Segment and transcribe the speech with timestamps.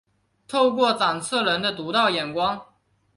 [0.47, 2.65] 透过策展人的独到眼光